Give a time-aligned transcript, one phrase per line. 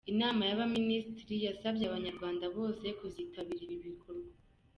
[0.13, 4.29] Inama y’Abaminisitiri yasabye Abanyarwanda bose kuzitabira ibi bikorwa.